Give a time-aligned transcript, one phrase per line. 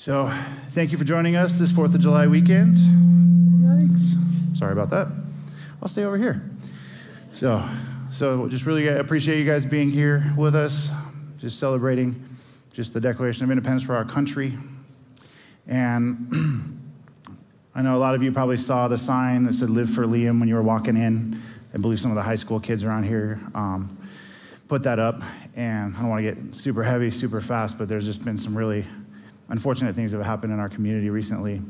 [0.00, 0.32] So,
[0.70, 2.76] thank you for joining us this 4th of July weekend.
[3.64, 4.56] Yikes.
[4.56, 5.08] Sorry about that.
[5.82, 6.40] I'll stay over here.
[7.34, 7.68] So,
[8.12, 10.88] so just really appreciate you guys being here with us,
[11.40, 12.28] just celebrating
[12.72, 14.56] just the Declaration of Independence for our country.
[15.66, 16.80] And
[17.74, 20.38] I know a lot of you probably saw the sign that said "Live for Liam"
[20.38, 21.42] when you were walking in.
[21.74, 23.98] I believe some of the high school kids around here um,
[24.68, 25.20] put that up.
[25.56, 28.56] And I don't want to get super heavy, super fast, but there's just been some
[28.56, 28.86] really
[29.48, 31.62] unfortunate things that have happened in our community recently.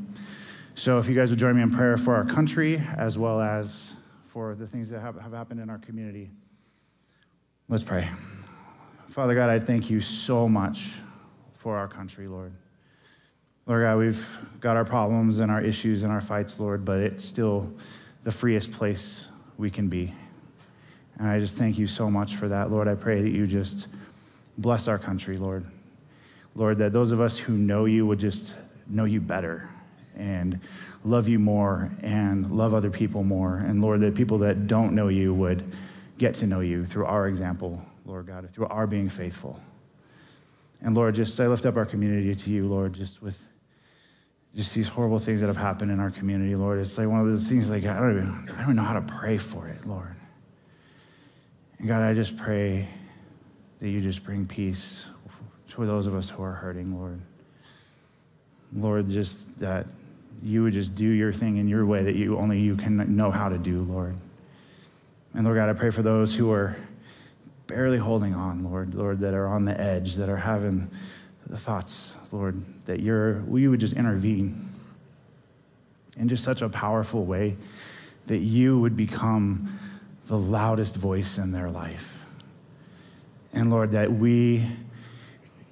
[0.75, 3.91] So if you guys would join me in prayer for our country as well as
[4.27, 6.31] for the things that have, have happened in our community.
[7.67, 8.07] Let's pray.
[9.09, 10.91] Father God, I thank you so much
[11.57, 12.53] for our country, Lord.
[13.65, 14.25] Lord God, we've
[14.59, 17.71] got our problems and our issues and our fights, Lord, but it's still
[18.23, 19.25] the freest place
[19.57, 20.13] we can be.
[21.17, 22.87] And I just thank you so much for that, Lord.
[22.87, 23.87] I pray that you just
[24.57, 25.65] bless our country, Lord.
[26.55, 28.55] Lord, that those of us who know you would just
[28.87, 29.69] know you better
[30.15, 30.59] and
[31.03, 33.57] love you more and love other people more.
[33.57, 35.71] And Lord, that people that don't know you would
[36.17, 39.59] get to know you through our example, Lord God, through our being faithful.
[40.81, 43.37] And Lord, just I lift up our community to you, Lord, just with
[44.55, 46.79] just these horrible things that have happened in our community, Lord.
[46.79, 48.93] It's like one of those things like I don't even I don't even know how
[48.93, 50.15] to pray for it, Lord.
[51.77, 52.87] And God, I just pray
[53.79, 55.05] that you just bring peace
[55.79, 57.21] for those of us who are hurting, Lord.
[58.75, 59.87] Lord, just that
[60.43, 63.31] you would just do your thing in your way that you only you can know
[63.31, 64.13] how to do, Lord.
[65.33, 66.75] And Lord God, I pray for those who are
[67.67, 70.91] barely holding on, Lord, Lord, that are on the edge, that are having
[71.47, 74.69] the thoughts, Lord, that you're we would just intervene
[76.17, 77.55] in just such a powerful way
[78.27, 79.79] that you would become
[80.27, 82.17] the loudest voice in their life.
[83.53, 84.69] And Lord, that we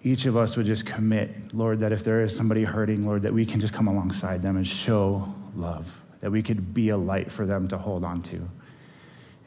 [0.03, 3.33] each of us would just commit, Lord, that if there is somebody hurting, Lord, that
[3.33, 5.91] we can just come alongside them and show love,
[6.21, 8.47] that we could be a light for them to hold on to.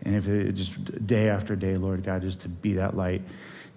[0.02, 3.22] And if it just day after day, Lord God, just to be that light,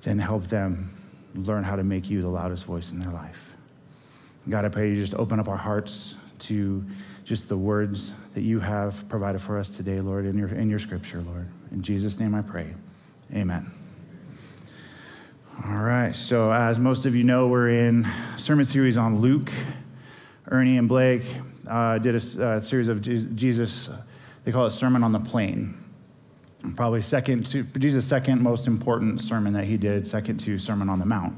[0.01, 0.95] then help them
[1.35, 3.39] learn how to make you the loudest voice in their life.
[4.49, 6.83] God, I pray you just open up our hearts to
[7.23, 10.79] just the words that you have provided for us today, Lord, in your, in your
[10.79, 11.47] scripture, Lord.
[11.71, 12.73] In Jesus' name I pray.
[13.33, 13.71] Amen.
[15.61, 19.51] All right, so as most of you know, we're in sermon series on Luke.
[20.47, 21.23] Ernie and Blake
[21.69, 23.87] uh, did a uh, series of Jesus,
[24.43, 25.77] they call it Sermon on the Plain.
[26.75, 30.97] Probably second to Jesus' second most important sermon that he did, second to Sermon on
[30.97, 31.35] the Mount.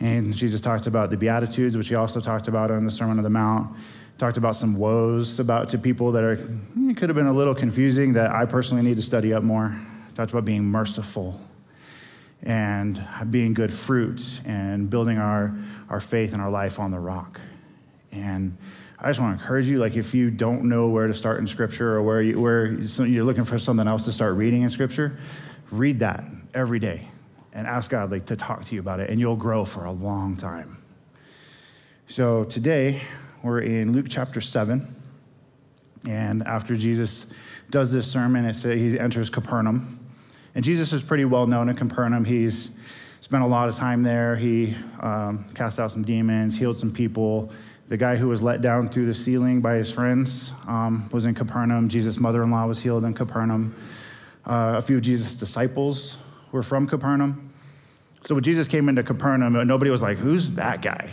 [0.00, 3.24] And Jesus talked about the Beatitudes, which he also talked about on the Sermon on
[3.24, 3.76] the Mount.
[4.16, 7.54] Talked about some woes about to people that are it could have been a little
[7.54, 9.76] confusing that I personally need to study up more.
[10.14, 11.38] Talked about being merciful
[12.42, 15.54] and being good fruit and building our,
[15.88, 17.40] our faith and our life on the rock.
[18.10, 18.56] And
[18.98, 21.46] I just want to encourage you, like if you don't know where to start in
[21.46, 25.18] Scripture or where, you, where you're looking for something else to start reading in Scripture,
[25.70, 27.08] read that every day
[27.52, 29.92] and ask God like to talk to you about it, and you'll grow for a
[29.92, 30.78] long time.
[32.08, 33.02] So today
[33.42, 34.94] we're in Luke chapter seven,
[36.08, 37.26] and after Jesus
[37.70, 39.98] does this sermon, it says he enters Capernaum.
[40.54, 42.24] And Jesus is pretty well known in Capernaum.
[42.24, 42.70] He's
[43.20, 44.36] spent a lot of time there.
[44.36, 47.50] He um, cast out some demons, healed some people.
[47.88, 51.34] The guy who was let down through the ceiling by his friends um, was in
[51.34, 51.88] Capernaum.
[51.88, 53.74] Jesus' mother in law was healed in Capernaum.
[54.46, 56.16] Uh, a few of Jesus' disciples
[56.52, 57.52] were from Capernaum.
[58.26, 61.10] So when Jesus came into Capernaum, nobody was like, Who's that guy?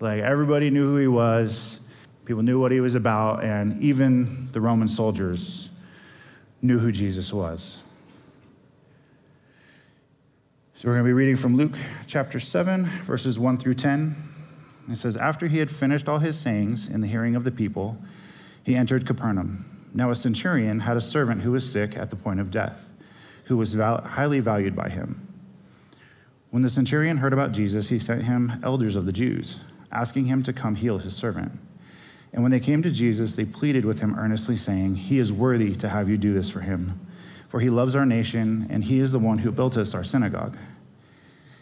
[0.00, 1.80] Like everybody knew who he was,
[2.24, 5.68] people knew what he was about, and even the Roman soldiers
[6.60, 7.81] knew who Jesus was.
[10.82, 11.76] So we're going to be reading from Luke
[12.08, 14.16] chapter 7, verses 1 through 10.
[14.90, 17.96] It says, After he had finished all his sayings in the hearing of the people,
[18.64, 19.64] he entered Capernaum.
[19.94, 22.88] Now a centurion had a servant who was sick at the point of death,
[23.44, 25.24] who was val- highly valued by him.
[26.50, 29.60] When the centurion heard about Jesus, he sent him elders of the Jews,
[29.92, 31.52] asking him to come heal his servant.
[32.32, 35.76] And when they came to Jesus, they pleaded with him earnestly, saying, He is worthy
[35.76, 37.06] to have you do this for him,
[37.50, 40.56] for he loves our nation, and he is the one who built us our synagogue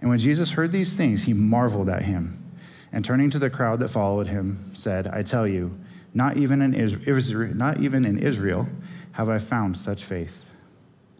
[0.00, 2.44] And when Jesus heard these things, he marveled at him
[2.92, 5.78] and turning to the crowd that followed him, said, I tell you,
[6.14, 8.66] not even in Israel, not even in Israel
[9.12, 10.44] have I found such faith.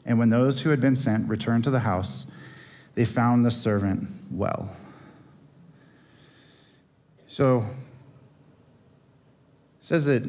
[0.06, 2.26] And when those who had been sent returned to the house,
[2.94, 4.70] they found the servant well.
[7.26, 7.66] So,
[9.80, 10.26] says that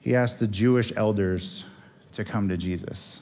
[0.00, 1.64] he asked the Jewish elders
[2.12, 3.21] to come to Jesus.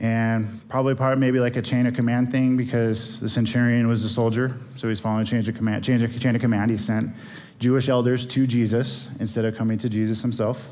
[0.00, 4.08] And probably part maybe like a chain of command thing because the centurion was a
[4.08, 5.84] soldier, so he's following a chain of command.
[5.84, 6.70] Chain of, chain of command.
[6.70, 7.14] He sent
[7.58, 10.66] Jewish elders to Jesus instead of coming to Jesus himself.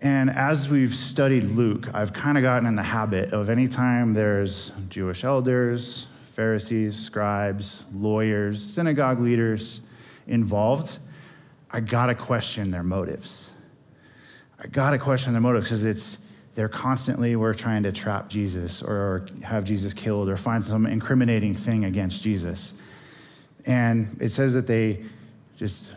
[0.00, 4.72] And as we've studied Luke, I've kind of gotten in the habit of anytime there's
[4.88, 9.80] Jewish elders, Pharisees, scribes, lawyers, synagogue leaders
[10.26, 10.98] involved,
[11.70, 13.50] I gotta question their motives.
[14.58, 16.18] I gotta question their motives because it's
[16.54, 21.54] they're constantly we're trying to trap Jesus or have Jesus killed or find some incriminating
[21.54, 22.74] thing against Jesus.
[23.64, 25.04] And it says that they
[25.56, 25.90] just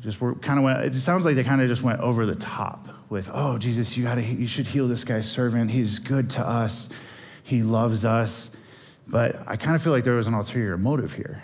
[0.00, 2.34] just were kind of went it sounds like they kind of just went over the
[2.34, 5.70] top with, "Oh, Jesus, you got to you should heal this guy's servant.
[5.70, 6.88] He's good to us.
[7.42, 8.50] He loves us."
[9.06, 11.42] But I kind of feel like there was an ulterior motive here.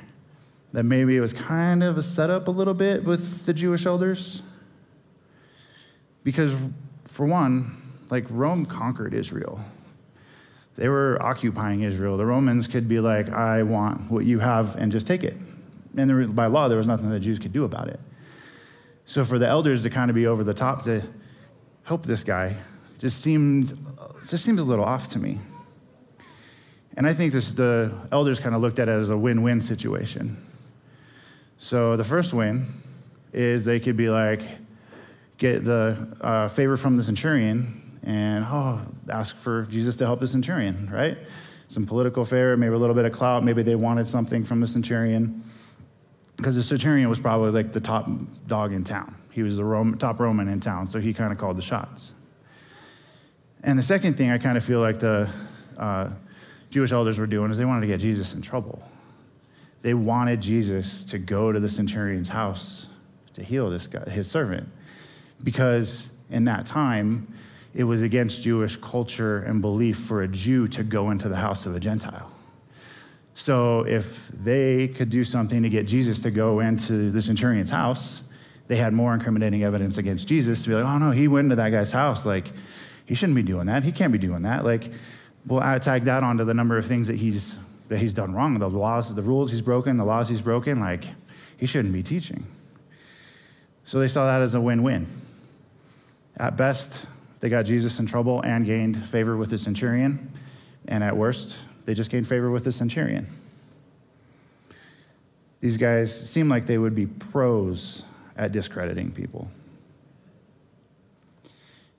[0.72, 4.42] That maybe it was kind of a setup a little bit with the Jewish elders.
[6.22, 6.54] Because
[7.08, 7.79] for one,
[8.10, 9.60] like Rome conquered Israel.
[10.76, 12.16] They were occupying Israel.
[12.16, 15.36] The Romans could be like, I want what you have and just take it.
[15.96, 18.00] And there, by law, there was nothing the Jews could do about it.
[19.06, 21.02] So for the elders to kind of be over the top to
[21.82, 22.56] help this guy
[22.98, 23.76] just seemed
[24.28, 25.40] just seems a little off to me.
[26.96, 30.36] And I think this the elders kind of looked at it as a win-win situation.
[31.58, 32.66] So the first win
[33.32, 34.42] is they could be like,
[35.38, 38.80] get the uh, favor from the centurion and oh,
[39.10, 41.18] ask for Jesus to help the centurion, right?
[41.68, 44.68] Some political favor, maybe a little bit of clout, maybe they wanted something from the
[44.68, 45.44] centurion.
[46.36, 48.08] Because the centurion was probably like the top
[48.46, 49.14] dog in town.
[49.30, 52.12] He was the top Roman in town, so he kind of called the shots.
[53.62, 55.30] And the second thing I kind of feel like the
[55.76, 56.10] uh,
[56.70, 58.82] Jewish elders were doing is they wanted to get Jesus in trouble.
[59.82, 62.86] They wanted Jesus to go to the centurion's house
[63.34, 64.68] to heal this guy, his servant,
[65.42, 67.32] because in that time,
[67.74, 71.66] it was against Jewish culture and belief for a Jew to go into the house
[71.66, 72.30] of a Gentile.
[73.34, 78.22] So if they could do something to get Jesus to go into the centurion's house,
[78.66, 81.56] they had more incriminating evidence against Jesus to be like, oh no, he went into
[81.56, 82.26] that guy's house.
[82.26, 82.52] Like,
[83.06, 83.82] he shouldn't be doing that.
[83.82, 84.64] He can't be doing that.
[84.64, 84.90] Like,
[85.46, 87.56] we'll tag that onto the number of things that he's
[87.88, 90.78] that he's done wrong, the laws, the rules he's broken, the laws he's broken.
[90.78, 91.04] Like,
[91.56, 92.46] he shouldn't be teaching.
[93.84, 95.08] So they saw that as a win-win.
[96.36, 97.02] At best,
[97.40, 100.32] they got Jesus in trouble and gained favor with the centurion.
[100.88, 103.26] And at worst, they just gained favor with the centurion.
[105.60, 108.02] These guys seem like they would be pros
[108.36, 109.50] at discrediting people.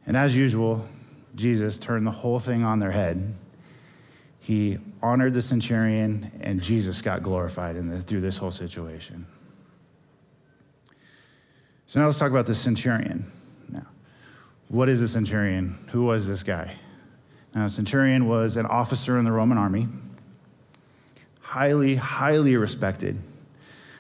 [0.07, 0.87] And as usual,
[1.35, 3.33] Jesus turned the whole thing on their head.
[4.39, 9.25] He honored the centurion, and Jesus got glorified the, through this whole situation.
[11.85, 13.31] So now let's talk about the centurion.
[14.71, 15.77] What is a centurion?
[15.91, 16.73] Who was this guy?
[17.53, 19.89] Now, a centurion was an officer in the Roman army,
[21.41, 23.19] highly, highly respected.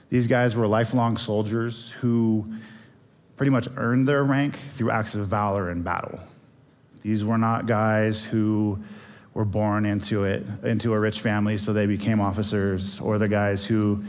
[0.09, 2.45] These guys were lifelong soldiers who
[3.35, 6.17] pretty much earned their rank through acts of valor in battle.
[7.01, 8.79] These were not guys who
[9.33, 13.65] were born into it, into a rich family, so they became officers, or the guys
[13.65, 14.01] who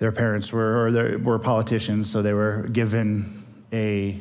[0.00, 4.20] their parents were, or were politicians, so they were given a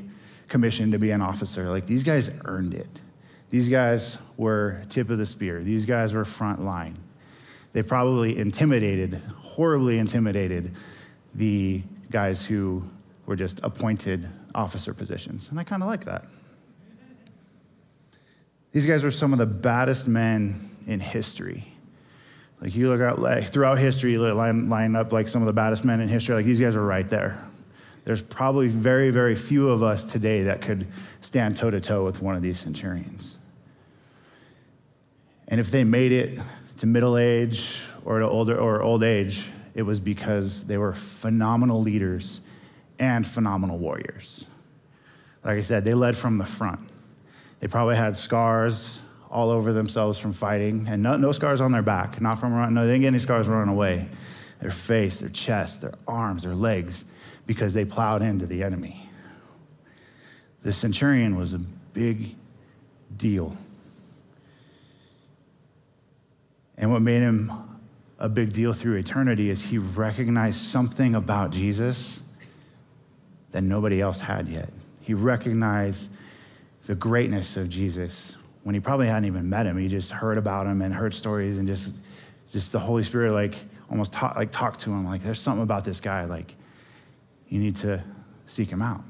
[0.49, 1.69] commission to be an officer.
[1.69, 2.89] Like these guys earned it.
[3.49, 5.63] These guys were tip of the spear.
[5.63, 6.97] These guys were front line.
[7.73, 10.75] They probably intimidated, horribly intimidated
[11.35, 12.83] the guys who
[13.25, 15.47] were just appointed officer positions.
[15.49, 16.25] And I kind of like that.
[18.71, 21.67] These guys were some of the baddest men in history.
[22.61, 25.53] Like you look out like throughout history, you line, line up like some of the
[25.53, 26.35] baddest men in history.
[26.35, 27.48] Like these guys are right there.
[28.09, 30.87] There's probably very, very few of us today that could
[31.21, 33.37] stand toe to toe with one of these centurions.
[35.47, 36.39] And if they made it
[36.77, 41.83] to middle age or to older or old age, it was because they were phenomenal
[41.83, 42.41] leaders
[42.97, 44.43] and phenomenal warriors.
[45.43, 46.89] Like I said, they led from the front.
[47.59, 48.97] They probably had scars
[49.29, 52.73] all over themselves from fighting, and no, no scars on their back, not from running.
[52.73, 54.09] No, they didn't get any scars running away.
[54.61, 57.03] Their face, their chest, their arms, their legs
[57.49, 59.09] because they plowed into the enemy.
[60.61, 62.35] The centurion was a big
[63.17, 63.57] deal.
[66.77, 67.51] And what made him
[68.19, 72.19] a big deal through eternity is he recognized something about Jesus
[73.49, 74.69] that nobody else had yet.
[75.01, 76.11] He recognized
[76.85, 79.75] the greatness of Jesus when he probably hadn't even met him.
[79.75, 81.93] He just heard about him and heard stories and just,
[82.51, 83.55] just the Holy Spirit like
[83.89, 86.53] almost talk, like talked to him like there's something about this guy like
[87.49, 88.03] you need to
[88.47, 89.03] seek him out.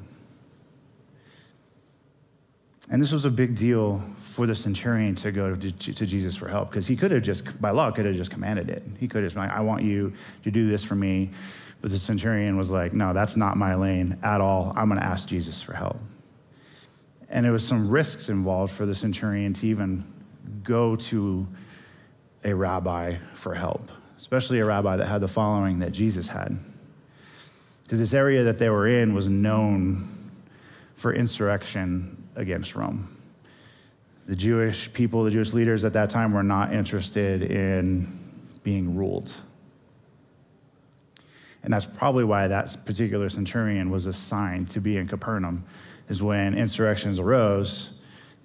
[2.90, 6.72] And this was a big deal for the centurion to go to, Jesus for help
[6.72, 8.84] because he could have just, by law, could have just commanded it.
[9.00, 11.30] He could have like, I want you to do this for me.
[11.82, 14.74] But the centurion was like, No, that's not my lane at all.
[14.76, 15.98] I'm going to ask Jesus for help.
[17.30, 20.04] And there was some risks involved for the centurion to even
[20.64, 21.48] go to
[22.44, 26.58] a rabbi for help, especially a rabbi that had the following that Jesus had.
[27.90, 30.08] Because this area that they were in was known
[30.94, 33.18] for insurrection against Rome.
[34.28, 38.08] The Jewish people, the Jewish leaders at that time were not interested in
[38.62, 39.34] being ruled.
[41.64, 45.64] And that's probably why that particular centurion was assigned to be in Capernaum,
[46.10, 47.90] is when insurrections arose,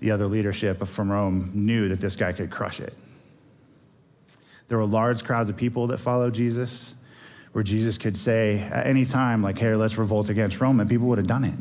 [0.00, 2.94] the other leadership from Rome knew that this guy could crush it.
[4.68, 6.94] There were large crowds of people that followed Jesus,
[7.54, 11.06] where Jesus could say at any time, like, hey, let's revolt against Rome, and people
[11.06, 11.54] would have done it.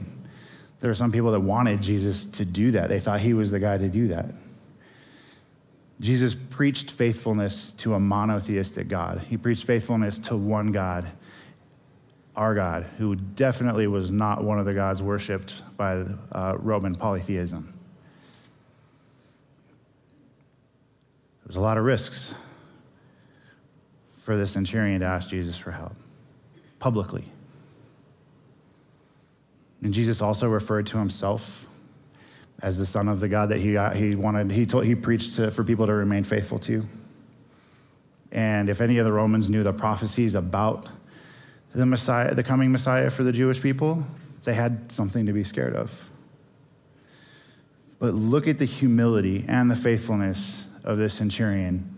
[0.79, 2.89] There were some people that wanted Jesus to do that.
[2.89, 4.25] They thought he was the guy to do that.
[6.01, 9.23] Jesus preached faithfulness to a monotheistic God.
[9.29, 11.12] He preached faithfulness to one God,
[12.35, 17.71] our God, who definitely was not one of the gods worshiped by uh, Roman polytheism.
[21.43, 22.31] There was a lot of risks
[24.23, 25.95] for the centurion to ask Jesus for help
[26.79, 27.25] publicly.
[29.83, 31.65] And Jesus also referred to himself
[32.61, 35.35] as the son of the God that he, got, he wanted, he, told, he preached
[35.35, 36.87] to, for people to remain faithful to.
[38.31, 40.87] And if any of the Romans knew the prophecies about
[41.75, 44.05] the Messiah, the coming Messiah for the Jewish people,
[44.43, 45.91] they had something to be scared of.
[47.99, 51.92] But look at the humility and the faithfulness of this centurion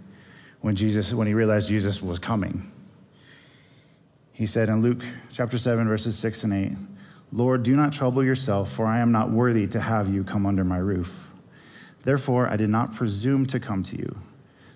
[0.65, 2.71] when Jesus, when he realized Jesus was coming.
[4.33, 6.71] He said in Luke chapter 7, verses 6 and 8,
[7.31, 10.63] Lord, do not trouble yourself, for I am not worthy to have you come under
[10.63, 11.13] my roof.
[12.03, 14.17] Therefore, I did not presume to come to you,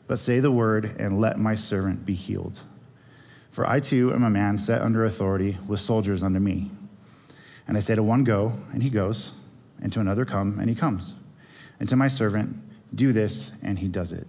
[0.05, 2.59] but say the word, and let my servant be healed.
[3.49, 6.69] For I too am a man set under authority, with soldiers under me.
[7.67, 9.31] And I say to one, Go, and he goes,
[9.81, 11.15] and to another, Come, and he comes.
[11.79, 12.55] And to my servant,
[12.93, 14.27] Do this, and he does it.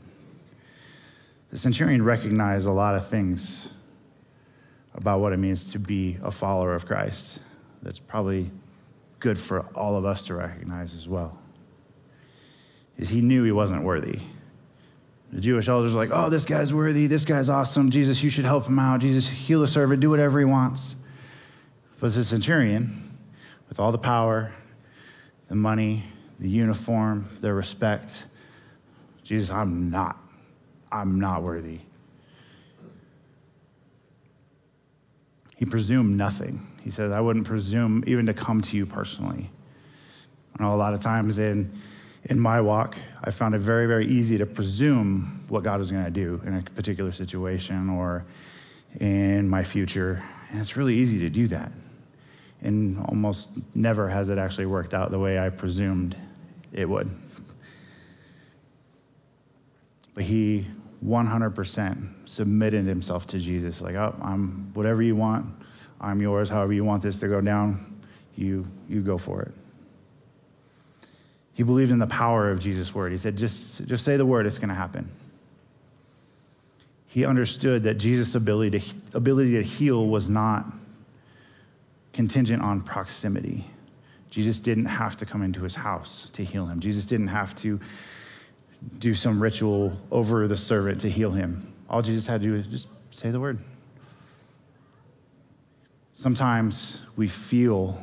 [1.51, 3.69] The centurion recognized a lot of things
[4.95, 7.39] about what it means to be a follower of Christ
[7.83, 8.51] that's probably
[9.19, 11.39] good for all of us to recognize as well.
[12.99, 14.21] Is he knew he wasn't worthy.
[15.33, 17.07] The Jewish elders were like, oh, this guy's worthy.
[17.07, 17.91] This guy's awesome.
[17.91, 19.01] Jesus, you should help him out.
[19.01, 20.01] Jesus, heal the servant.
[20.01, 20.97] Do whatever he wants.
[22.01, 23.17] But the centurion,
[23.69, 24.53] with all the power,
[25.49, 26.05] the money,
[26.41, 28.25] the uniform, the respect,
[29.23, 30.20] Jesus, I'm not.
[30.93, 31.81] I'm not worthy.
[35.57, 36.67] He presumed nothing.
[36.83, 39.51] He says, I wouldn't presume even to come to you personally.
[40.59, 41.71] I know a lot of times in,
[42.25, 46.05] in my walk, I found it very, very easy to presume what God was going
[46.05, 48.25] to do in a particular situation or
[49.01, 50.23] in my future.
[50.51, 51.71] And it's really easy to do that.
[52.63, 56.17] And almost never has it actually worked out the way I presumed
[56.73, 57.11] it would.
[60.15, 60.67] But he
[61.05, 63.81] 100% submitted himself to Jesus.
[63.81, 65.47] Like, oh, I'm whatever you want,
[66.01, 66.49] I'm yours.
[66.49, 68.01] However you want this to go down,
[68.37, 69.53] you, you go for it.
[71.55, 73.13] He believed in the power of Jesus' word.
[73.13, 75.11] He said, just, just say the word, it's going to happen.
[77.07, 80.67] He understood that Jesus' ability to, ability to heal was not
[82.13, 83.67] contingent on proximity.
[84.31, 86.79] Jesus didn't have to come into his house to heal him.
[86.79, 87.81] Jesus didn't have to
[88.99, 91.73] do some ritual over the servant to heal him.
[91.89, 93.59] All Jesus had to do is just say the word.
[96.17, 98.03] Sometimes we feel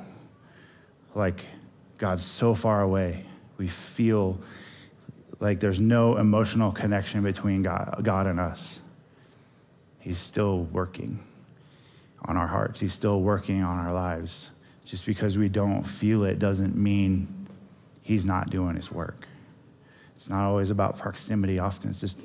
[1.13, 1.41] like
[1.97, 3.25] God's so far away.
[3.57, 4.39] We feel
[5.39, 8.79] like there's no emotional connection between God, God and us.
[9.99, 11.19] He's still working
[12.25, 14.49] on our hearts, He's still working on our lives.
[14.85, 17.27] Just because we don't feel it doesn't mean
[18.01, 19.27] He's not doing His work.
[20.17, 22.17] It's not always about proximity, often it's just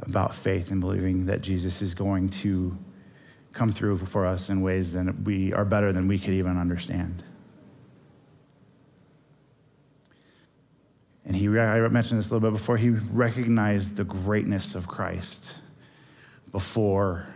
[0.00, 2.76] about faith and believing that Jesus is going to
[3.52, 7.22] come through for us in ways that we are better than we could even understand.
[11.24, 15.54] And he, I mentioned this a little bit before, he recognized the greatness of Christ.
[16.52, 17.26] before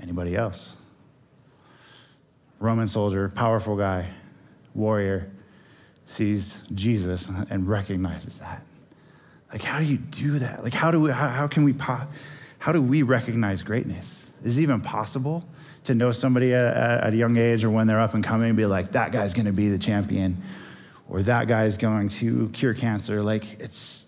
[0.00, 0.74] anybody else.
[2.58, 4.10] Roman soldier, powerful guy,
[4.74, 5.30] warrior,
[6.06, 8.64] sees Jesus and recognizes that.
[9.52, 10.62] Like, how do you do that?
[10.62, 11.74] Like, how do we, how, how can we,
[12.58, 14.26] how do we recognize greatness?
[14.44, 15.44] Is it even possible
[15.84, 18.56] to know somebody at, at a young age or when they're up and coming and
[18.56, 20.42] be like, that guy's going to be the champion
[21.08, 23.22] or that guy's going to cure cancer?
[23.22, 24.06] Like, it's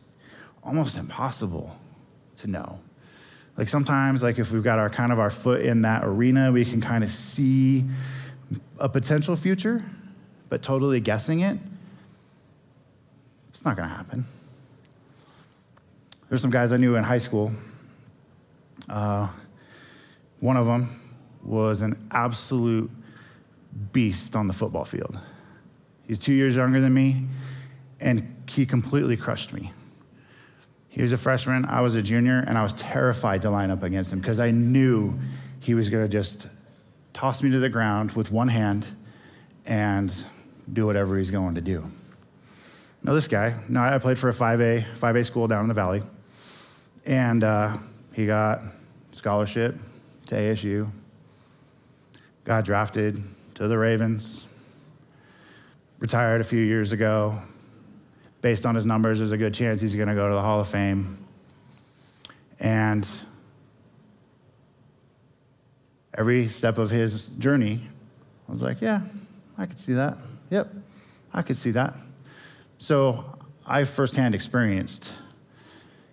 [0.63, 1.75] almost impossible
[2.37, 2.79] to know.
[3.57, 6.65] Like sometimes, like if we've got our kind of our foot in that arena, we
[6.65, 7.85] can kind of see
[8.79, 9.85] a potential future,
[10.49, 11.59] but totally guessing it,
[13.53, 14.25] it's not going to happen.
[16.31, 17.51] There's some guys I knew in high school.
[18.89, 19.27] Uh,
[20.39, 21.01] one of them
[21.43, 22.89] was an absolute
[23.93, 25.19] beast on the football field.
[26.07, 27.27] He's two years younger than me,
[27.99, 29.73] and he completely crushed me.
[30.89, 33.83] He was a freshman, I was a junior, and I was terrified to line up
[33.83, 35.19] against him because I knew
[35.59, 36.47] he was going to just
[37.13, 38.87] toss me to the ground with one hand
[39.67, 40.15] and
[40.73, 41.91] do whatever he's going to do.
[43.03, 46.05] Now, this guy, now I played for a 5A, 5A school down in the valley,
[47.07, 47.79] and uh,
[48.13, 48.63] he got
[49.13, 49.77] scholarship
[50.27, 50.91] to ASU,
[52.45, 53.23] got drafted
[53.55, 54.47] to the Ravens,
[55.99, 57.39] retired a few years ago.
[58.43, 60.61] Based on his numbers, there's a good chance he's going to go to the Hall
[60.61, 61.19] of Fame.
[62.59, 63.07] And
[66.15, 67.87] every step of his journey,
[68.49, 69.03] I was like, yeah,
[69.59, 70.17] I could see that.
[70.51, 70.73] Yep,
[71.35, 71.95] I could see that.
[72.79, 75.11] So I firsthand experienced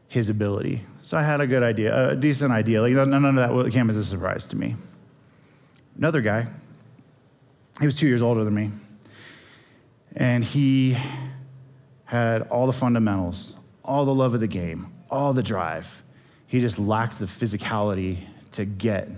[0.07, 0.85] his ability.
[1.01, 2.81] So I had a good idea, a decent idea.
[2.81, 4.75] Like none of that came as a surprise to me.
[5.97, 6.47] Another guy,
[7.79, 8.71] he was two years older than me,
[10.15, 10.97] and he
[12.05, 16.03] had all the fundamentals, all the love of the game, all the drive.
[16.47, 18.19] He just lacked the physicality
[18.53, 19.09] to get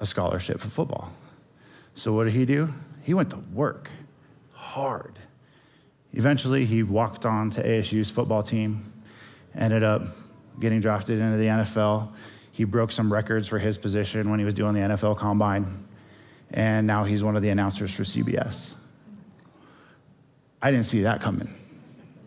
[0.00, 1.12] a scholarship for football.
[1.94, 2.72] So what did he do?
[3.02, 3.88] He went to work
[4.52, 5.18] hard.
[6.12, 8.92] Eventually, he walked on to ASU's football team,
[9.56, 10.02] ended up
[10.60, 12.12] getting drafted into the NFL.
[12.52, 15.86] He broke some records for his position when he was doing the NFL combine,
[16.52, 18.68] and now he's one of the announcers for CBS.
[20.62, 21.52] I didn't see that coming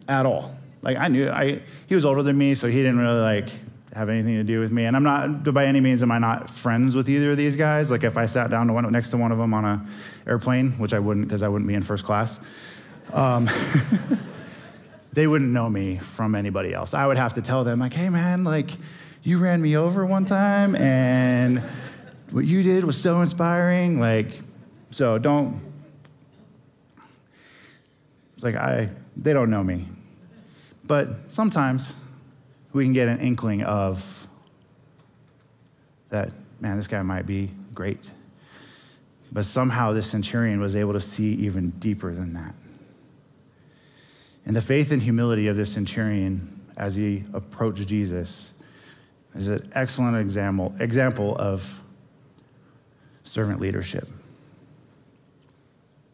[0.07, 0.55] at all.
[0.81, 3.49] Like I knew I he was older than me, so he didn't really like
[3.97, 4.85] have anything to do with me.
[4.85, 7.89] And I'm not, by any means, am I not friends with either of these guys.
[7.89, 9.85] Like if I sat down to one, next to one of them on a
[10.27, 12.39] airplane, which I wouldn't because I wouldn't be in first class,
[13.11, 13.49] um,
[15.17, 16.93] they wouldn't know me from anybody else.
[16.93, 18.69] I would have to tell them like, hey man, like
[19.23, 21.59] you ran me over one time and
[22.29, 23.99] what you did was so inspiring.
[23.99, 24.27] Like,
[24.91, 25.59] so don't,
[28.35, 29.87] it's like I, they don't know me.
[30.83, 31.93] But sometimes
[32.73, 34.05] we can get an inkling of
[36.09, 38.11] that, man, this guy might be great.
[39.31, 42.53] But somehow this centurion was able to see even deeper than that.
[44.47, 48.53] And the faith and humility of this centurion as he approached Jesus
[49.35, 51.69] is an excellent example, example of
[53.25, 54.07] servant leadership.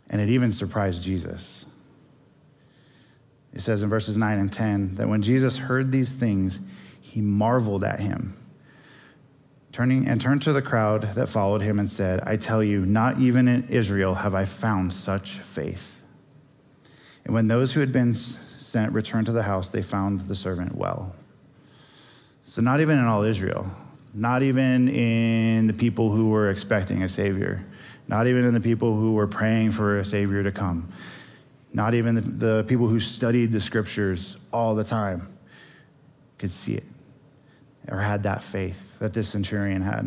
[0.10, 1.64] And it even surprised Jesus.
[3.54, 6.60] It says in verses 9 and 10 that when Jesus heard these things,
[7.02, 8.36] he marveled at him.
[9.72, 13.20] Turning and turned to the crowd that followed him and said, I tell you, not
[13.20, 16.00] even in Israel have I found such faith.
[17.26, 20.76] And when those who had been sent returned to the house, they found the servant
[20.76, 21.16] well.
[22.48, 23.66] So, not even in all Israel,
[24.14, 27.66] not even in the people who were expecting a Savior,
[28.08, 30.92] not even in the people who were praying for a Savior to come,
[31.74, 35.36] not even the, the people who studied the scriptures all the time
[36.38, 36.84] could see it
[37.90, 40.00] or had that faith that this centurion had.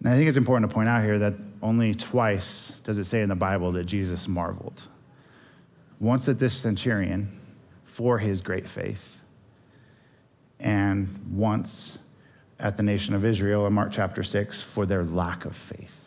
[0.00, 3.22] And I think it's important to point out here that only twice does it say
[3.22, 4.80] in the Bible that Jesus marveled.
[6.00, 7.40] Once at this centurion
[7.84, 9.20] for his great faith,
[10.60, 11.98] and once
[12.58, 16.00] at the nation of Israel in Mark chapter 6 for their lack of faith.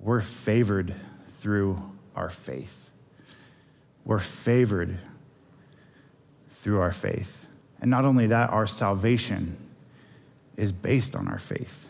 [0.00, 0.94] We're favored
[1.40, 1.80] through
[2.14, 2.90] our faith.
[4.04, 4.98] We're favored
[6.62, 7.32] through our faith.
[7.80, 9.56] And not only that, our salvation
[10.56, 11.86] is based on our faith.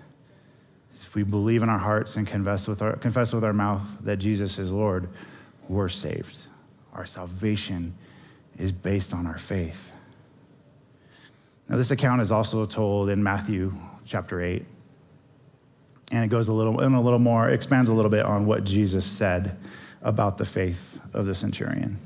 [1.16, 4.58] We believe in our hearts and confess with our, confess with our mouth that Jesus
[4.58, 5.08] is Lord,
[5.66, 6.36] we're saved.
[6.92, 7.96] Our salvation
[8.58, 9.90] is based on our faith.
[11.70, 13.74] Now, this account is also told in Matthew
[14.04, 14.66] chapter 8
[16.12, 18.62] and it goes a little in a little more expands a little bit on what
[18.62, 19.58] jesus said
[20.02, 21.98] about the faith of the centurion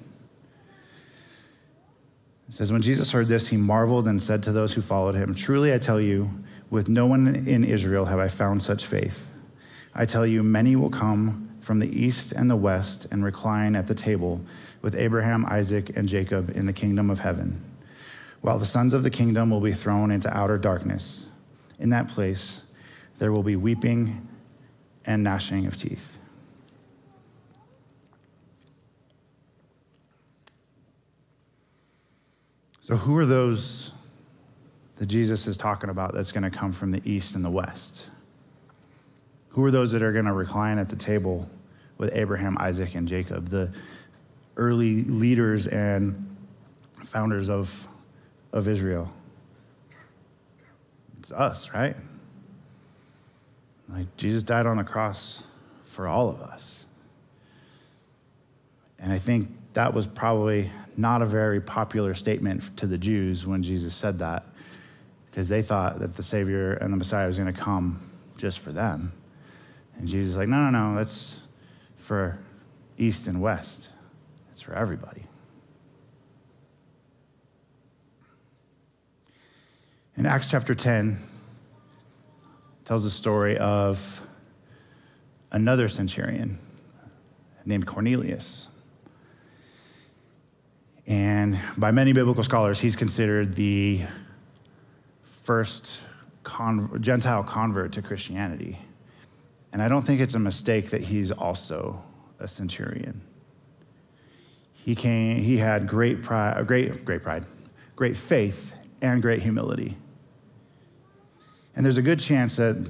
[2.49, 5.35] It says, When Jesus heard this, he marveled and said to those who followed him,
[5.35, 6.31] Truly I tell you,
[6.71, 9.27] with no one in Israel have I found such faith.
[9.95, 13.89] I tell you, many will come from the east and the west and recline at
[13.89, 14.41] the table
[14.81, 17.63] with Abraham, Isaac, and Jacob in the kingdom of heaven,
[18.41, 21.27] while the sons of the kingdom will be thrown into outer darkness.
[21.81, 22.63] In that place,
[23.19, 24.27] there will be weeping
[25.05, 26.05] and gnashing of teeth.
[32.83, 33.93] So, who are those
[35.01, 38.03] that Jesus is talking about that's going to come from the east and the west?
[39.49, 41.49] Who are those that are going to recline at the table
[41.97, 43.73] with Abraham, Isaac, and Jacob, the
[44.59, 46.37] early leaders and
[47.07, 47.73] founders of,
[48.53, 49.11] of Israel?
[51.19, 51.97] It's us, right?
[53.89, 55.43] Like Jesus died on the cross
[55.87, 56.85] for all of us.
[58.99, 63.63] And I think that was probably not a very popular statement to the Jews when
[63.63, 64.45] Jesus said that,
[65.31, 68.73] because they thought that the Savior and the Messiah was going to come just for
[68.73, 69.13] them.
[69.97, 71.35] And Jesus is like, no, no, no, that's
[71.99, 72.39] for
[72.99, 73.89] East and West,
[74.53, 75.25] it's for everybody.
[80.17, 81.19] In Acts chapter 10,
[82.85, 84.21] tells the story of
[85.53, 86.59] another centurion
[87.65, 88.67] named Cornelius.
[91.07, 94.03] And by many biblical scholars, he's considered the
[95.51, 96.03] first
[96.45, 98.79] con- Gentile convert to Christianity.
[99.73, 102.01] And I don't think it's a mistake that he's also
[102.39, 103.21] a centurion.
[104.73, 107.47] He, came, he had great pride, uh, great, great pride,
[107.97, 109.97] great faith, and great humility.
[111.75, 112.89] And there's a good chance that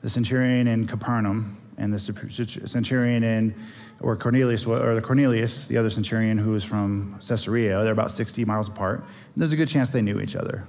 [0.00, 3.54] the centurion in Capernaum and the centurion in,
[4.00, 8.44] or Cornelius, or the Cornelius, the other centurion who was from Caesarea, they're about 60
[8.44, 8.98] miles apart.
[8.98, 10.66] And there's a good chance they knew each other.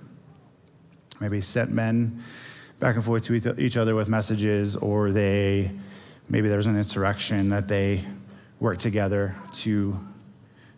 [1.24, 2.22] Maybe sent men
[2.80, 5.72] back and forth to each other with messages, or they,
[6.28, 8.04] maybe there's an insurrection that they
[8.60, 9.98] work together to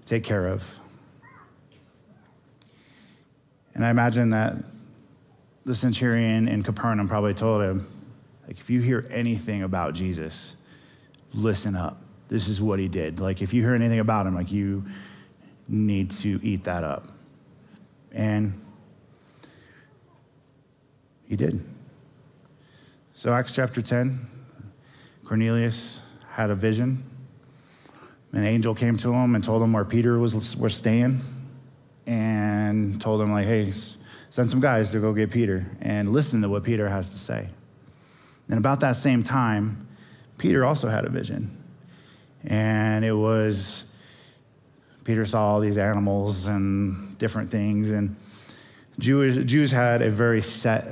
[0.05, 0.61] take care of.
[3.73, 4.57] And I imagine that
[5.65, 7.87] the centurion in Capernaum probably told him,
[8.47, 10.55] like, if you hear anything about Jesus,
[11.33, 12.03] listen up.
[12.29, 13.19] This is what he did.
[13.19, 14.85] Like, if you hear anything about him, like, you
[15.67, 17.07] need to eat that up.
[18.11, 18.61] And
[21.27, 21.63] he did.
[23.13, 24.27] So, Acts chapter 10,
[25.25, 27.03] Cornelius had a vision.
[28.33, 31.21] An angel came to him and told him where Peter was, was staying
[32.05, 33.73] and told him, like, hey,
[34.29, 37.47] send some guys to go get Peter and listen to what Peter has to say.
[38.49, 39.87] And about that same time,
[40.37, 41.63] Peter also had a vision.
[42.43, 43.85] And it was,
[45.03, 47.89] Peter saw all these animals and different things.
[47.89, 48.15] And
[48.99, 50.91] Jews, Jews had a very set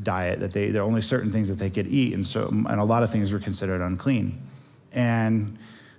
[0.00, 2.14] diet that they, there are only certain things that they could eat.
[2.14, 4.40] And so, and a lot of things were considered unclean.
[4.92, 5.58] And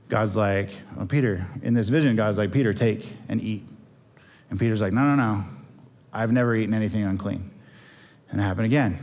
[0.10, 0.71] God's like,
[1.10, 3.65] Peter, in this vision, God's like, Peter, take and eat.
[4.49, 5.43] And Peter's like, no, no, no.
[6.12, 7.49] I've never eaten anything unclean.
[8.29, 8.99] And it happened again.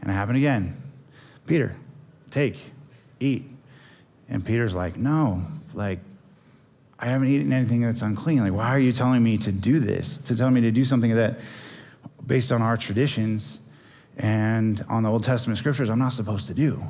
[0.00, 0.80] And it happened again.
[1.46, 1.76] Peter,
[2.30, 2.56] take,
[3.20, 3.48] eat.
[4.28, 6.00] And Peter's like, no, like,
[6.98, 8.40] I haven't eaten anything that's unclean.
[8.40, 10.18] Like, why are you telling me to do this?
[10.26, 11.40] To tell me to do something that,
[12.24, 13.58] based on our traditions
[14.22, 16.82] and on the Old Testament scriptures, I'm not supposed to do.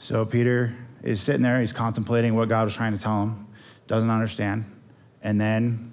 [0.00, 3.46] So Peter is sitting there, he's contemplating what God was trying to tell him,
[3.86, 4.64] doesn't understand.
[5.22, 5.92] And then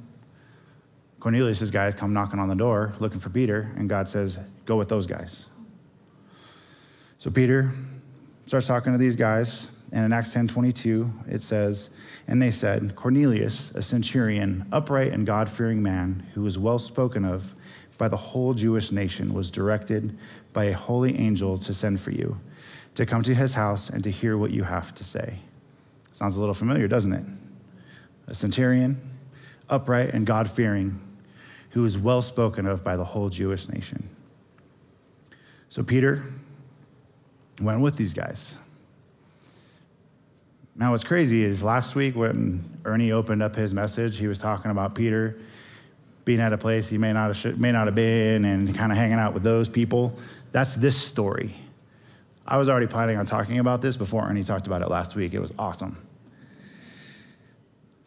[1.19, 4.89] Cornelius' guys come knocking on the door looking for Peter, and God says, Go with
[4.89, 5.45] those guys.
[7.19, 7.71] So Peter
[8.47, 11.91] starts talking to these guys, and in Acts 10 22, it says,
[12.27, 17.25] And they said, Cornelius, a centurion, upright and God fearing man, who was well spoken
[17.25, 17.53] of
[17.97, 20.17] by the whole Jewish nation, was directed
[20.53, 22.37] by a holy angel to send for you,
[22.95, 25.39] to come to his house and to hear what you have to say.
[26.11, 27.25] Sounds a little familiar, doesn't it?
[28.27, 28.99] A centurion,
[29.69, 30.99] upright and God fearing,
[31.71, 34.09] who is well spoken of by the whole Jewish nation.
[35.69, 36.23] So Peter
[37.61, 38.53] went with these guys.
[40.77, 44.71] Now, what's crazy is last week when Ernie opened up his message, he was talking
[44.71, 45.39] about Peter
[46.25, 48.97] being at a place he may not have, may not have been and kind of
[48.97, 50.17] hanging out with those people.
[50.51, 51.55] That's this story.
[52.47, 55.33] I was already planning on talking about this before Ernie talked about it last week.
[55.33, 55.97] It was awesome.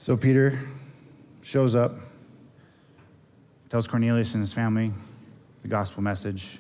[0.01, 0.59] So Peter
[1.43, 1.97] shows up,
[3.71, 4.93] tells Cornelius and his family
[5.63, 6.59] the gospel message.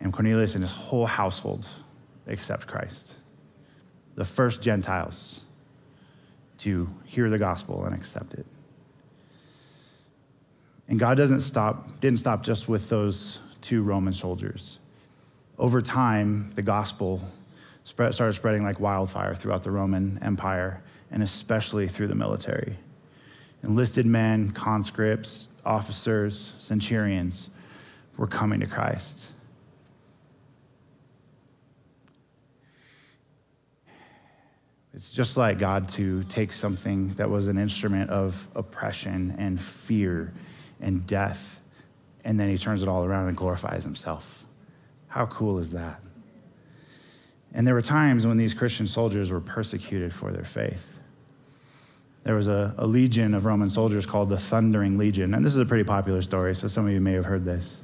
[0.00, 1.66] And Cornelius and his whole household
[2.26, 3.14] accept Christ.
[4.16, 5.40] The first Gentiles
[6.58, 8.46] to hear the gospel and accept it.
[10.92, 14.78] And God doesn't stop, didn't stop just with those two Roman soldiers.
[15.58, 17.18] Over time, the gospel
[17.84, 22.76] spread, started spreading like wildfire throughout the Roman Empire, and especially through the military.
[23.62, 27.48] Enlisted men, conscripts, officers, centurions
[28.18, 29.18] were coming to Christ.
[34.92, 40.34] It's just like God to take something that was an instrument of oppression and fear
[40.82, 41.60] and death,
[42.24, 44.44] and then he turns it all around and glorifies himself.
[45.08, 46.00] How cool is that?
[47.54, 50.84] And there were times when these Christian soldiers were persecuted for their faith.
[52.24, 55.34] There was a, a, legion of Roman soldiers called the Thundering Legion.
[55.34, 57.78] And this is a pretty popular story, so some of you may have heard this.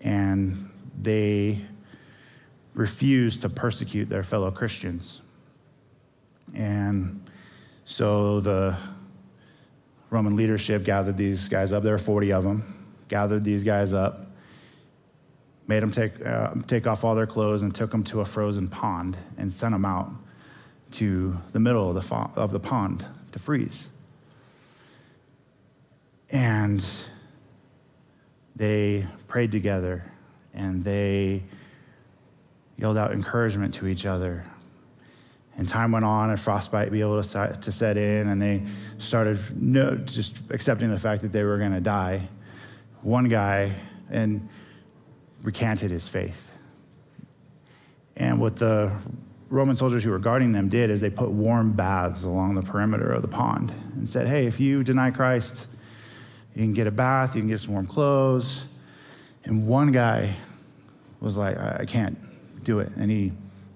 [0.00, 0.68] And
[1.00, 1.64] they
[2.74, 5.20] refused to persecute their fellow Christians.
[6.54, 7.28] And
[7.84, 8.76] so the
[10.10, 11.82] Roman leadership gathered these guys up.
[11.82, 14.26] There were 40 of them, gathered these guys up,
[15.66, 18.68] made them take, uh, take off all their clothes and took them to a frozen
[18.68, 20.10] pond and sent them out
[20.92, 23.88] to the middle of the, fa- of the pond to freeze.
[26.30, 26.84] And
[28.56, 30.04] they prayed together
[30.54, 31.42] and they
[32.78, 34.44] yelled out encouragement to each other
[35.58, 38.62] and time went on, and frostbite be able to, to set in, and they
[38.98, 42.28] started no, just accepting the fact that they were going to die.
[43.02, 43.74] One guy
[44.08, 44.48] and
[45.42, 46.50] recanted his faith.
[48.16, 48.92] And what the
[49.50, 53.10] Roman soldiers who were guarding them did is they put warm baths along the perimeter
[53.12, 55.66] of the pond and said, Hey, if you deny Christ,
[56.54, 58.64] you can get a bath, you can get some warm clothes.
[59.44, 60.36] And one guy
[61.20, 62.16] was like, I can't
[62.64, 62.92] do it.
[62.96, 63.32] And he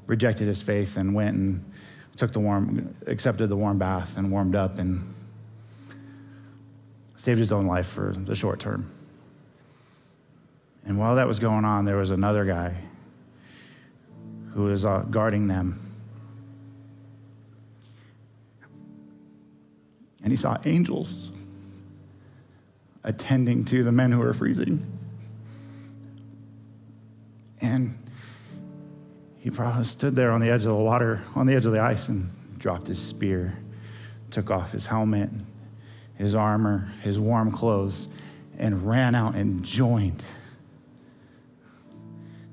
[0.07, 1.72] rejected his faith and went and
[2.17, 5.15] took the warm, accepted the warm bath and warmed up and
[7.17, 8.91] saved his own life for the short term.
[10.85, 12.75] And while that was going on, there was another guy
[14.53, 15.79] who was uh, guarding them.
[20.23, 21.31] And he saw angels
[23.05, 24.87] attending to the men who were freezing.
[27.61, 28.02] And
[29.43, 31.83] he probably stood there on the edge of the water, on the edge of the
[31.83, 33.59] ice, and dropped his spear,
[34.31, 35.31] took off his helmet,
[36.15, 38.07] his armor, his warm clothes,
[38.57, 40.25] and ran out and joined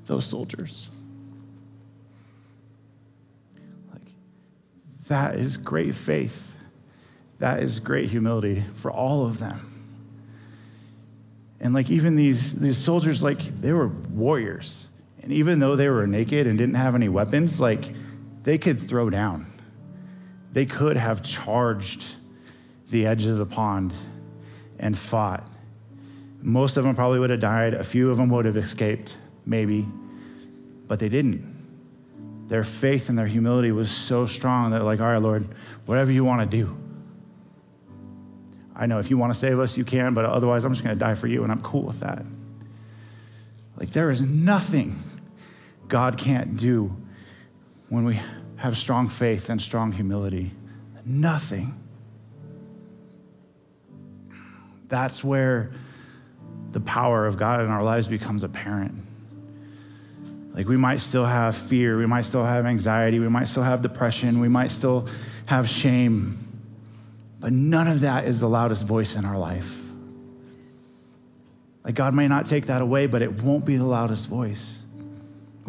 [0.08, 0.90] those soldiers.
[3.94, 4.02] Like,
[5.10, 6.54] that is great faith.
[7.38, 9.84] That is great humility for all of them.
[11.60, 14.88] And like even these, these soldiers, like they were warriors.
[15.22, 17.94] And even though they were naked and didn't have any weapons, like
[18.44, 19.52] they could throw down.
[20.54, 22.04] They could have charged
[22.90, 23.94] the edge of the pond
[24.80, 25.48] and fought.
[26.42, 27.74] Most of them probably would have died.
[27.74, 29.86] A few of them would have escaped, maybe,
[30.88, 32.48] but they didn't.
[32.48, 35.54] Their faith and their humility was so strong that, like, all right, Lord,
[35.86, 36.76] whatever you want to do.
[38.76, 40.98] I know if you want to save us, you can, but otherwise, I'm just going
[40.98, 42.26] to die for you, and I'm cool with that.
[43.78, 45.04] Like, there is nothing
[45.90, 46.96] God can't do
[47.90, 48.22] when we
[48.56, 50.52] have strong faith and strong humility.
[51.04, 51.76] Nothing.
[54.88, 55.72] That's where
[56.72, 59.06] the power of God in our lives becomes apparent.
[60.54, 63.82] Like we might still have fear, we might still have anxiety, we might still have
[63.82, 65.08] depression, we might still
[65.46, 66.38] have shame,
[67.40, 69.80] but none of that is the loudest voice in our life.
[71.84, 74.80] Like God may not take that away, but it won't be the loudest voice.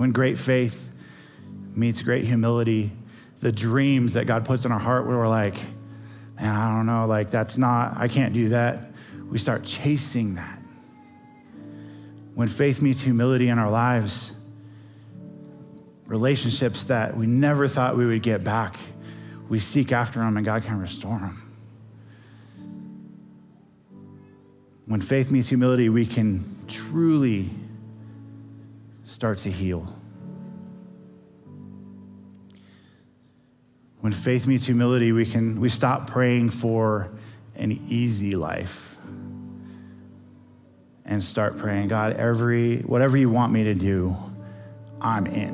[0.01, 0.89] When great faith
[1.75, 2.91] meets great humility,
[3.41, 5.57] the dreams that God puts in our heart where we're like,
[6.37, 8.93] man, I don't know, like that's not, I can't do that.
[9.31, 10.59] We start chasing that.
[12.35, 14.33] When faith meets humility in our lives,
[16.07, 18.79] relationships that we never thought we would get back,
[19.51, 21.43] we seek after them and God can restore them.
[24.87, 27.51] When faith meets humility, we can truly
[29.20, 29.87] start to heal.
[34.00, 37.11] When faith meets humility, we can we stop praying for
[37.54, 38.96] an easy life
[41.04, 44.16] and start praying, God, every whatever you want me to do,
[45.02, 45.52] I'm in.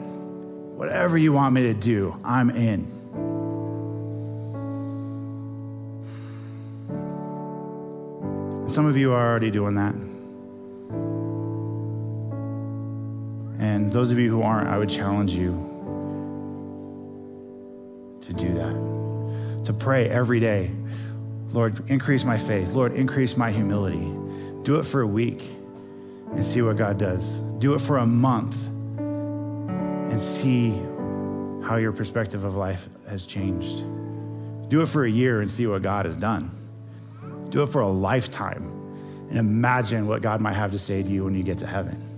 [0.76, 2.86] Whatever you want me to do, I'm in.
[8.68, 10.15] Some of you are already doing that.
[13.86, 15.52] And those of you who aren't, I would challenge you
[18.20, 19.64] to do that.
[19.66, 20.72] To pray every day
[21.52, 22.70] Lord, increase my faith.
[22.70, 24.12] Lord, increase my humility.
[24.64, 25.40] Do it for a week
[26.32, 27.24] and see what God does.
[27.60, 28.56] Do it for a month
[28.98, 30.70] and see
[31.64, 33.84] how your perspective of life has changed.
[34.68, 36.50] Do it for a year and see what God has done.
[37.50, 38.64] Do it for a lifetime
[39.30, 42.15] and imagine what God might have to say to you when you get to heaven.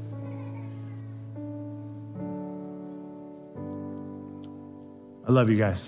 [5.29, 5.85] I love you guys.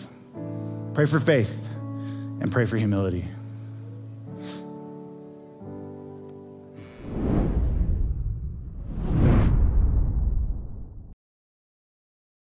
[0.93, 1.51] Pray for faith
[2.41, 3.27] and pray for humility.